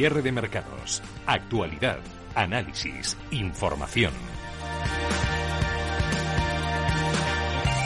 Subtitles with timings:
[0.00, 1.98] Cierre de mercados, actualidad,
[2.34, 4.14] análisis, información.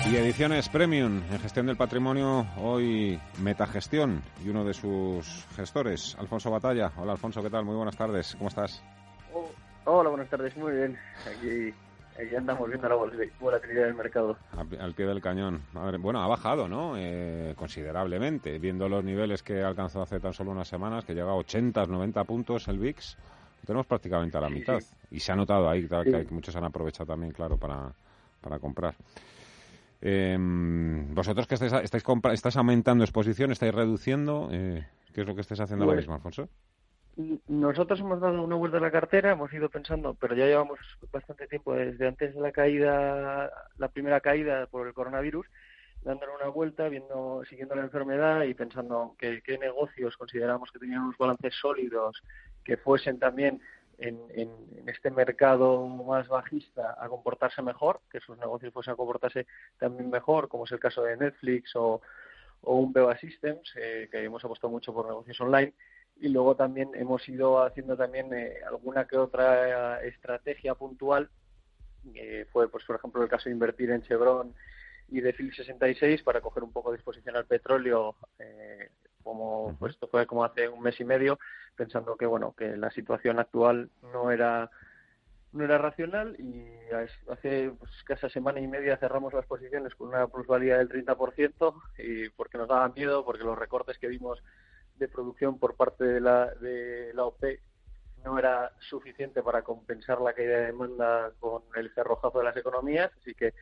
[0.09, 6.53] Y ediciones Premium en gestión del patrimonio, hoy Metagestión y uno de sus gestores, Alfonso
[6.53, 6.93] Batalla.
[6.99, 7.65] Hola Alfonso, ¿qué tal?
[7.65, 8.81] Muy buenas tardes, ¿cómo estás?
[9.33, 9.51] Oh,
[9.87, 10.97] hola, buenas tardes, muy bien.
[11.27, 11.75] Aquí,
[12.19, 14.37] aquí andamos viendo la volatilidad del mercado.
[14.57, 15.63] Al, pie del cañón.
[16.01, 16.95] bueno, ha bajado, ¿no?
[16.97, 21.35] Eh, considerablemente, viendo los niveles que alcanzó hace tan solo unas semanas, que llega a
[21.35, 23.17] 80, 90 puntos el VIX,
[23.67, 24.81] tenemos prácticamente a la mitad.
[25.11, 27.93] Y se ha notado ahí que, que muchos han aprovechado también, claro, para,
[28.41, 28.95] para comprar.
[30.07, 35.41] Eh, vosotros que estáis, estáis, estáis aumentando exposición, estáis reduciendo, eh, ¿qué es lo que
[35.41, 36.49] estáis haciendo ahora pues, mismo, Alfonso?
[37.47, 40.79] Nosotros hemos dado una vuelta a la cartera, hemos ido pensando, pero ya llevamos
[41.13, 45.47] bastante tiempo desde antes de la caída, la primera caída por el coronavirus,
[46.03, 51.17] dándole una vuelta, viendo, siguiendo la enfermedad y pensando qué negocios consideramos que tenían unos
[51.17, 52.21] balances sólidos,
[52.65, 53.61] que fuesen también
[53.99, 54.51] en, en,
[54.89, 59.47] este mercado más bajista a comportarse mejor, que sus negocios fuesen a comportarse
[59.79, 62.01] también mejor, como es el caso de Netflix o,
[62.63, 65.73] o un Beba Systems, eh, que hemos apostado mucho por negocios online.
[66.21, 71.29] Y luego también hemos ido haciendo también eh, alguna que otra estrategia puntual.
[72.15, 74.55] Eh, fue, pues, por ejemplo, el caso de invertir en Chevron
[75.09, 78.91] y de Phil 66 para coger un poco de exposición al petróleo eh,
[79.23, 81.39] como pues esto fue como hace un mes y medio
[81.77, 84.71] pensando que bueno que la situación actual no era
[85.53, 86.67] no era racional y
[87.31, 92.29] hace pues, casi semana y media cerramos las posiciones con una plusvalía del 30% y
[92.31, 94.43] porque nos daba miedo porque los recortes que vimos
[94.97, 97.61] de producción por parte de la de la OPE
[98.25, 103.11] no era suficiente para compensar la caída de demanda con el cerrojazo de las economías
[103.21, 103.53] así que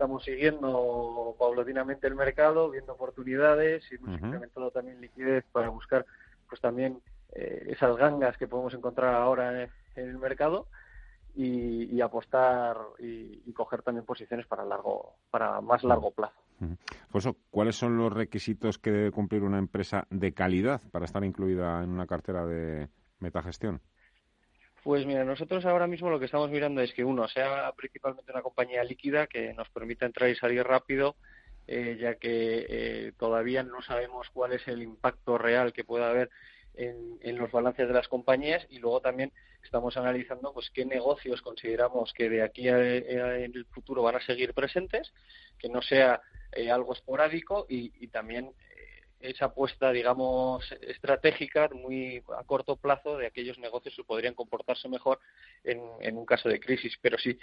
[0.00, 6.06] estamos siguiendo paulatinamente el mercado, viendo oportunidades y hemos incrementado también liquidez para buscar
[6.48, 7.02] pues también
[7.32, 10.68] eh, esas gangas que podemos encontrar ahora en, el mercado
[11.34, 16.40] y, apostar y, coger también posiciones para largo para más largo plazo.
[17.10, 21.82] Pues, ¿cuáles son los requisitos que debe cumplir una empresa de calidad para estar incluida
[21.82, 22.88] en una cartera de
[23.18, 23.80] metagestión?
[24.82, 28.42] Pues mira, nosotros ahora mismo lo que estamos mirando es que uno sea principalmente una
[28.42, 31.16] compañía líquida que nos permita entrar y salir rápido,
[31.66, 36.30] eh, ya que eh, todavía no sabemos cuál es el impacto real que pueda haber
[36.80, 39.32] en, los balances de las compañías y luego también
[39.62, 44.54] estamos analizando pues qué negocios consideramos que de aquí en el futuro van a seguir
[44.54, 45.12] presentes,
[45.58, 46.20] que no sea
[46.52, 48.52] eh, algo esporádico y, también
[49.20, 55.20] esa apuesta, digamos, estratégica muy a corto plazo de aquellos negocios que podrían comportarse mejor
[55.62, 56.96] en, un caso de crisis.
[57.02, 57.38] Pero sí,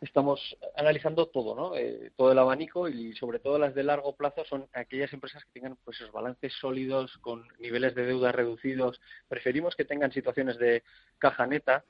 [0.00, 1.76] estamos analizando todo, ¿no?
[1.76, 5.52] Eh, todo el abanico y sobre todo las de largo plazo son aquellas empresas que
[5.52, 9.00] tengan pues esos balances sólidos con niveles de deuda reducidos.
[9.28, 10.82] Preferimos que tengan situaciones de
[11.18, 11.84] caja neta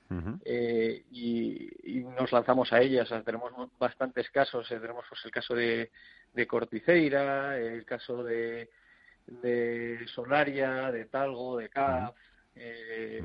[0.44, 1.70] eh, y,
[2.18, 3.08] nos lanzamos a ellas.
[3.24, 4.70] tenemos bastantes casos.
[4.70, 5.90] Eh, tenemos pues, el caso de,
[6.32, 8.70] de Corticeira, el caso de
[9.28, 12.14] de Solaria, de Talgo, de CAF.
[12.54, 13.22] Eh,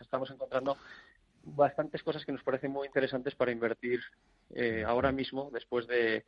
[0.00, 0.76] estamos encontrando
[1.46, 4.00] bastantes cosas que nos parecen muy interesantes para invertir
[4.54, 6.24] eh, ahora mismo, después de,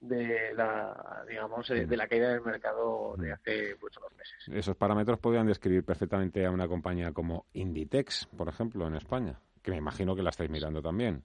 [0.00, 4.48] de la digamos de, la caída del mercado de hace muchos meses.
[4.52, 9.70] Esos parámetros podrían describir perfectamente a una compañía como Inditex, por ejemplo, en España, que
[9.70, 11.22] me imagino que la estáis mirando también.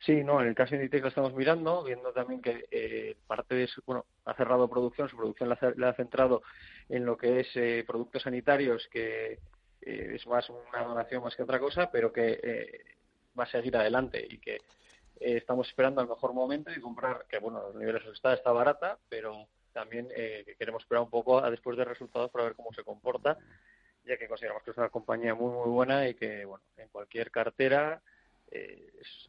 [0.00, 3.54] Sí, no, en el caso de Inditex lo estamos mirando, viendo también que eh, parte
[3.54, 6.42] de su, bueno, ha cerrado producción, su producción la, ha centrado
[6.88, 9.38] en lo que es eh, productos sanitarios, que
[9.84, 12.80] eh, es más una donación más que otra cosa, pero que
[13.38, 14.60] va a seguir adelante y que
[15.20, 19.46] estamos esperando al mejor momento y comprar, que bueno, los niveles está, está barata, pero
[19.72, 20.08] también
[20.58, 23.38] queremos esperar un poco a después de resultados para ver cómo se comporta,
[24.04, 27.30] ya que consideramos que es una compañía muy, muy buena y que, bueno, en cualquier
[27.30, 28.00] cartera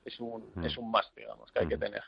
[0.05, 0.65] es, un, mm.
[0.65, 1.79] es un más, digamos, que hay que mm.
[1.79, 2.03] tener.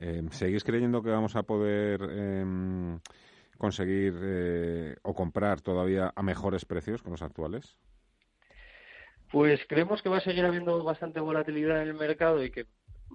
[0.00, 2.98] Eh, ¿Seguís creyendo que vamos a poder em,
[3.62, 7.76] conseguir eh, o comprar todavía a mejores precios que los actuales?
[9.30, 12.66] Pues creemos que va a seguir habiendo bastante volatilidad en el mercado y que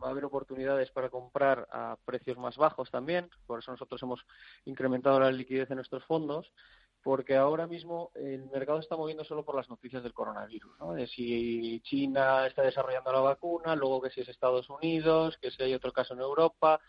[0.01, 3.29] va a haber oportunidades para comprar a precios más bajos también.
[3.45, 4.25] Por eso nosotros hemos
[4.63, 6.49] incrementado la liquidez en nuestros fondos
[7.03, 10.93] porque ahora mismo el mercado está moviendo solo por las noticias del coronavirus, ¿no?
[10.93, 15.61] De si China está desarrollando la vacuna, luego que si es Estados Unidos, que si
[15.61, 16.79] hay otro caso en Europa,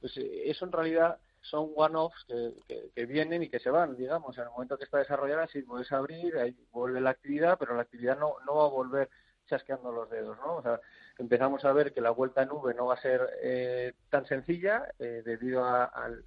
[0.00, 4.36] pues eh, eso en realidad son one-offs que, vienen y que se van, digamos.
[4.36, 7.82] En el momento que está desarrollada, si puedes abrir, ahí vuelve la actividad, pero la
[7.82, 9.08] actividad no, no va a volver
[9.46, 10.56] chasqueando los dedos, ¿no?
[10.56, 10.80] O sea,
[11.18, 14.88] empezamos a ver que la vuelta en nube no va a ser eh, tan sencilla
[14.98, 16.24] eh, debido al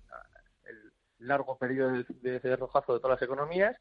[1.19, 3.77] largo periodo de, de rojazo de todas las economías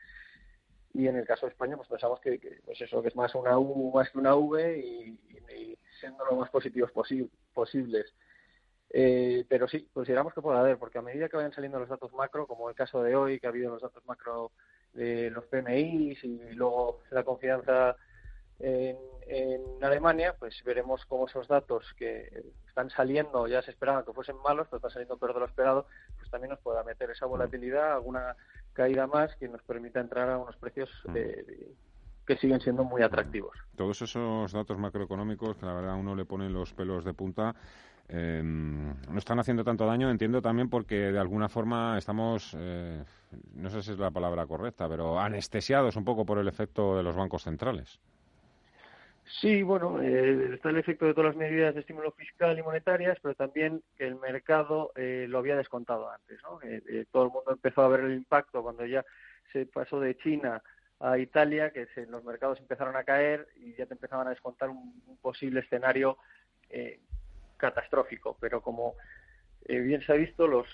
[0.93, 3.59] y en el caso de España pues pensamos que, pues eso que es más una
[3.59, 5.19] U más que una V y,
[6.01, 6.91] siendo lo más positivos
[7.53, 8.15] posibles
[8.91, 12.13] eh, pero sí consideramos que puede haber porque a medida que vayan saliendo los datos
[12.13, 14.51] macro como el caso de hoy que ha habido los datos macro
[14.93, 17.97] de los PMI y luego la confianza
[18.61, 18.97] en,
[19.83, 24.67] Alemania, pues veremos cómo esos datos que están saliendo, ya se esperaban que fuesen malos,
[24.69, 25.87] pero están saliendo peor de lo esperado,
[26.19, 28.37] pues también nos pueda meter esa volatilidad, alguna
[28.73, 31.17] caída más que nos permita entrar a unos precios mm.
[31.17, 31.75] eh,
[32.27, 33.57] que siguen siendo muy atractivos.
[33.77, 37.55] Todos esos datos macroeconómicos que la verdad uno le ponen los pelos de punta,
[38.11, 43.05] eh, no están haciendo tanto daño, entiendo también porque de alguna forma estamos, eh,
[43.55, 47.03] no sé si es la palabra correcta, pero anestesiados un poco por el efecto de
[47.03, 48.01] los bancos centrales.
[49.39, 53.17] Sí, bueno, eh, está el efecto de todas las medidas de estímulo fiscal y monetarias,
[53.23, 56.41] pero también que el mercado eh, lo había descontado antes.
[56.43, 56.59] ¿no?
[56.63, 59.05] Eh, todo el mundo empezó a ver el impacto cuando ya
[59.53, 60.63] se pasó de China
[60.99, 65.01] a Italia, que los mercados empezaron a caer y ya te empezaban a descontar un,
[65.23, 66.19] posible escenario
[67.61, 68.37] catastrófico.
[68.41, 68.95] Pero como
[69.67, 70.67] bien se ha visto, los,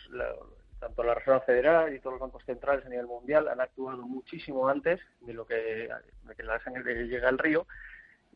[0.78, 4.68] tanto la Reserva Federal y todos los bancos centrales a nivel mundial han actuado muchísimo
[4.68, 5.88] antes de lo que,
[6.22, 7.66] de que la sangre llega al río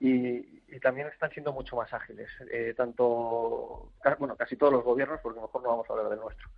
[0.01, 2.31] y, también están siendo mucho más ágiles.
[2.51, 6.49] Eh, tanto, bueno, casi todos los gobiernos, porque mejor no vamos a hablar del nuestro,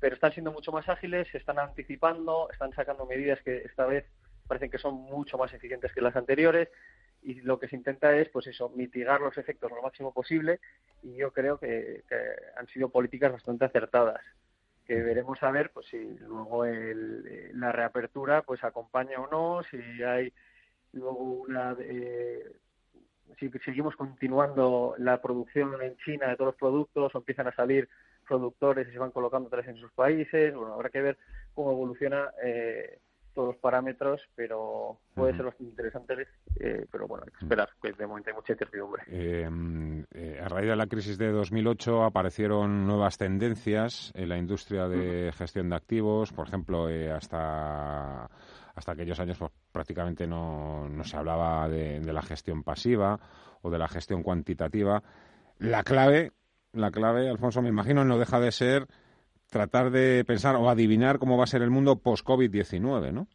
[0.00, 4.06] pero están siendo mucho más ágiles, se están anticipando, están sacando medidas que esta vez
[4.46, 6.68] parecen que son mucho más eficientes que las anteriores
[7.22, 10.60] y lo que se intenta es, pues eso, mitigar los efectos lo máximo posible
[11.02, 12.04] y yo creo que,
[12.56, 14.20] han sido políticas bastante acertadas
[14.86, 20.02] que veremos a ver pues si luego el, la reapertura pues acompaña o no si
[20.02, 20.32] hay
[20.92, 22.42] luego una eh,
[23.38, 27.88] si seguimos continuando la producción en China de todos los productos o empiezan a salir
[28.26, 31.18] productores y se van colocando tres en sus países, bueno, habrá que ver
[31.54, 32.98] cómo evoluciona eh,
[33.58, 36.26] parámetros, pero puede ser bastante interesante,
[36.60, 39.02] eh, pero bueno, hay que esperar, que de momento hay mucha incertidumbre.
[39.08, 45.32] Eh, a raíz de la crisis de 2008 aparecieron nuevas tendencias en la industria de
[45.32, 48.28] gestión de activos, por ejemplo, hasta
[48.78, 53.18] hasta aquellos años pues, prácticamente no, no, se hablaba de, la gestión pasiva
[53.60, 55.02] o de la gestión cuantitativa.
[55.58, 56.32] La clave,
[56.72, 58.86] la clave, Alfonso, me imagino, no deja de ser
[59.50, 63.26] tratar de pensar o adivinar cómo va a ser el mundo post-COVID-19, ¿no?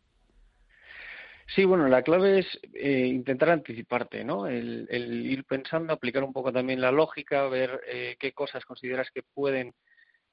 [1.48, 4.48] Sí, bueno, la clave es eh, intentar anticiparte, ¿no?
[4.48, 9.24] El, ir pensando, aplicar un poco también la lógica, ver eh, qué cosas consideras que
[9.24, 9.74] pueden,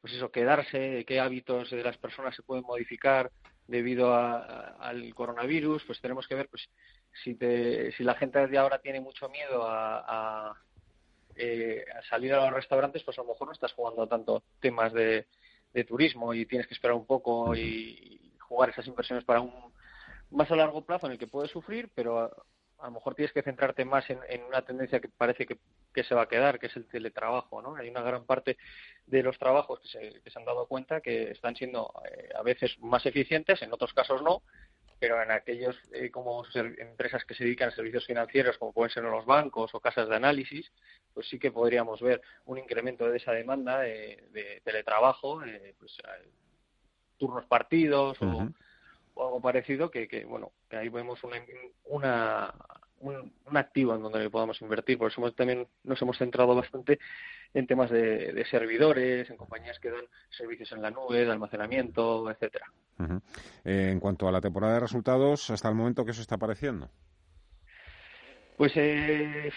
[0.01, 3.31] pues eso, quedarse, qué hábitos de las personas se pueden modificar,
[3.67, 6.69] debido al coronavirus, pues tenemos que ver pues
[7.23, 7.39] si,
[7.97, 10.57] si la gente de ahora tiene mucho miedo a,
[11.37, 14.93] eh, a, salir a los restaurantes, pues a lo mejor no estás jugando tanto temas
[14.93, 15.27] de,
[15.87, 19.70] turismo y tienes que esperar un poco y jugar esas inversiones para un
[20.31, 22.31] más a largo plazo en el que puedes sufrir, pero
[22.81, 25.59] a lo mejor tienes que centrarte más en, una tendencia que parece que,
[26.03, 27.61] se va a quedar, que es el teletrabajo.
[27.61, 27.77] ¿no?
[27.77, 28.57] Hay una gran parte
[29.07, 33.05] de los trabajos que se, han dado cuenta que están siendo eh, a veces más
[33.05, 34.43] eficientes, en otros casos no,
[34.99, 39.03] pero en aquellos eh, como empresas que se dedican a servicios financieros, como pueden ser
[39.03, 40.73] los bancos o casas de análisis,
[41.13, 45.99] pues sí que podríamos ver un incremento de esa demanda de, teletrabajo, eh, pues,
[47.19, 48.49] turnos partidos o
[49.15, 51.37] o algo parecido que, que bueno que ahí vemos una,
[51.85, 52.55] una
[53.01, 54.99] un, activo en donde podamos invertir.
[54.99, 56.99] Por eso también nos hemos centrado bastante
[57.55, 62.71] en temas de, servidores en compañías que dan servicios en la nube de almacenamiento etcétera.
[63.65, 66.91] En cuanto a la temporada de resultados hasta el momento que eso está apareciendo
[68.57, 69.51] pues eh,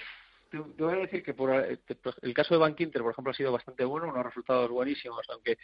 [0.53, 1.79] te, voy a decir que eh,
[2.21, 5.57] el caso de Bank Inter, por ejemplo, ha sido bastante bueno, unos resultados buenísimos, aunque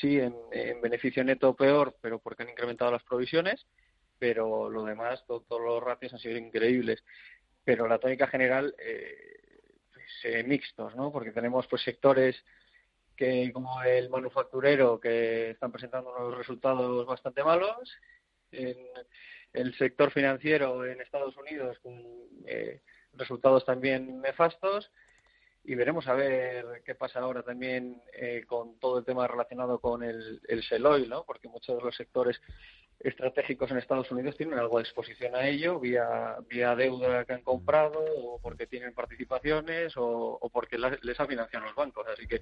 [0.00, 0.34] sí en,
[0.82, 3.66] beneficio neto peor, pero porque han incrementado las provisiones,
[4.18, 7.02] pero lo demás, todos los ratios han sido increíbles.
[7.64, 9.40] Pero la tónica general, eh,
[9.92, 11.10] pues, eh, mixtos, ¿no?
[11.10, 12.36] Porque tenemos pues sectores
[13.16, 17.90] que como el manufacturero que están presentando unos resultados bastante malos,
[18.50, 18.76] en
[19.54, 21.94] el sector financiero en Estados Unidos con
[22.46, 22.82] eh,
[23.16, 24.90] resultados también nefastos
[25.64, 30.02] y veremos a ver qué pasa ahora también eh, con todo el tema relacionado con
[30.02, 31.24] el, el oil, ¿no?
[31.24, 32.40] porque muchos de los sectores
[33.00, 37.42] estratégicos en Estados Unidos tienen algo de exposición a ello vía, vía deuda que han
[37.42, 42.06] comprado o porque tienen participaciones o, porque les han financiado los bancos.
[42.08, 42.40] Así que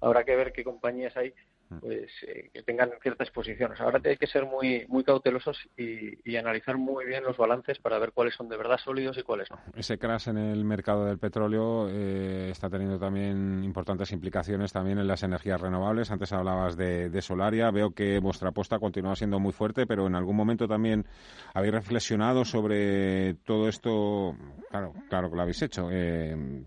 [0.00, 1.34] habrá que ver qué compañías hay
[1.78, 3.72] pues eh, que tengan cierta exposición.
[3.78, 8.12] ahora hay que ser muy muy cautelosos y, analizar muy bien los balances para ver
[8.12, 9.58] cuáles son de verdad sólidos y cuáles no.
[9.74, 15.06] Ese crash en el mercado del petróleo eh, está teniendo también importantes implicaciones también en
[15.06, 16.10] las energías renovables.
[16.10, 17.70] Antes hablabas de, de, Solaria.
[17.70, 21.04] Veo que vuestra apuesta continúa siendo muy fuerte, pero en algún momento también
[21.52, 24.34] habéis reflexionado sobre todo esto.
[24.70, 25.88] Claro, claro que lo habéis hecho.
[25.90, 26.64] Eh,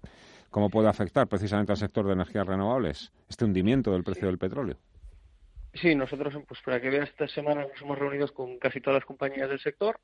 [0.54, 4.78] ¿Cómo puede afectar precisamente al sector de energías renovables este hundimiento del precio del petróleo?
[5.74, 9.06] Sí, nosotros, pues para que veas, esta semana nos hemos reunido con casi todas las
[9.06, 10.00] compañías del sector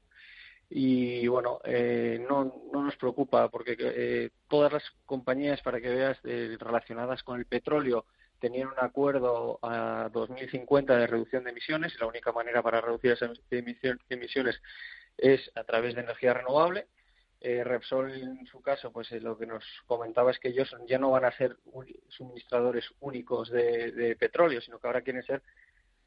[0.70, 6.18] y bueno, eh, no, no nos preocupa porque eh, todas las compañías, para que veas,
[6.24, 8.06] eh, relacionadas con el petróleo
[8.40, 13.12] tenían un acuerdo a 2050 de reducción de emisiones y la única manera para reducir
[13.12, 14.62] esas emisiones
[15.18, 16.88] es a través de energía renovable
[17.42, 20.98] eh, Repsol, en su caso, pues eh, lo que nos comentaba es que ellos ya
[20.98, 21.56] no van a ser
[22.10, 25.42] suministradores únicos de, petróleo, sino que ahora quieren ser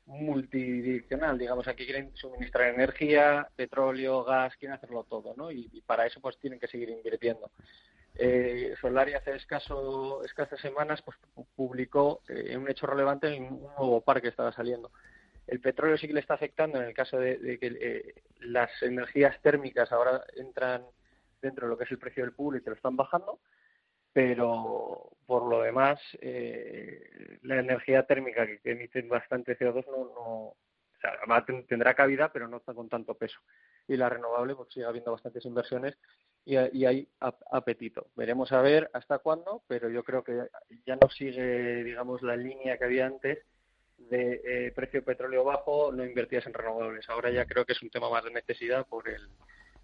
[0.04, 5.50] multidireccional, digamos, aquí quieren suministrar energía, petróleo, gas, quieren hacerlo todo, ¿no?
[5.50, 7.50] Y, para eso pues tienen que seguir invirtiendo.
[8.14, 11.16] Eh, Solari hace escaso, escasas semanas pues
[11.54, 14.90] publicó eh, un hecho relevante en un nuevo parque que estaba saliendo.
[15.46, 19.90] El petróleo sí que le está afectando en el caso de, que las energías térmicas
[19.92, 20.84] ahora entran
[21.42, 23.40] dentro de lo que es el precio del pool y te lo están bajando,
[24.12, 30.56] pero por lo demás, eh, la energía térmica que, emite bastante CO2 no, no o
[31.00, 33.40] sea, tendrá cabida, pero no está con tanto peso.
[33.88, 35.98] Y la renovable, pues sigue habiendo bastantes inversiones
[36.44, 37.08] y, hay
[37.50, 38.08] apetito.
[38.16, 40.46] Veremos a ver hasta cuándo, pero yo creo que
[40.86, 43.38] ya no sigue, digamos, la línea que había antes
[43.98, 47.08] de eh, precio de petróleo bajo, no invertías en renovables.
[47.08, 49.28] Ahora ya creo que es un tema más de necesidad por el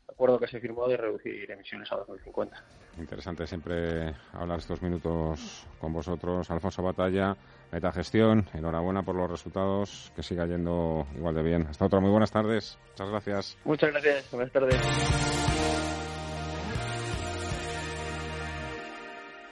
[0.08, 2.56] acuerdo que se firmó de reducir emisiones a 2050.
[2.98, 6.50] Interesante siempre hablar estos minutos con vosotros.
[6.50, 7.36] Alfonso Batalla,
[7.70, 11.66] Metagestión, enhorabuena por los resultados, que siga yendo igual de bien.
[11.68, 12.78] Hasta otra, muy buenas tardes.
[12.90, 13.58] Muchas gracias.
[13.64, 15.47] Muchas gracias, buenas tardes.